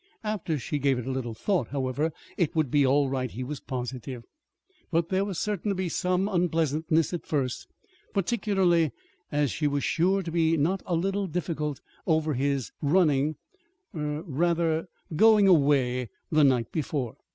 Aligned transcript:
After 0.23 0.57
she 0.57 0.79
gave 0.79 0.97
it 0.97 1.05
a 1.05 1.11
little 1.11 1.35
thought, 1.35 1.67
it 2.35 2.55
would 2.55 2.71
be 2.71 2.83
all 2.87 3.07
right, 3.07 3.29
he 3.29 3.43
was 3.43 3.59
positive, 3.59 4.23
but 4.89 5.09
there 5.09 5.23
was 5.23 5.37
certain 5.37 5.69
to 5.69 5.75
be 5.75 5.89
some 5.89 6.27
unpleasantness 6.27 7.13
at 7.13 7.27
first, 7.27 7.67
particularly 8.11 8.91
as 9.31 9.51
she 9.51 9.67
was 9.67 9.83
sure 9.83 10.23
to 10.23 10.31
be 10.31 10.57
not 10.57 10.81
a 10.87 10.95
little 10.95 11.27
difficult 11.27 11.81
over 12.07 12.33
his 12.33 12.71
running 12.81 13.35
er 13.93 14.23
rather, 14.25 14.87
going 15.15 15.47
away 15.47 16.09
the 16.31 16.43
night 16.43 16.71
before. 16.71 17.17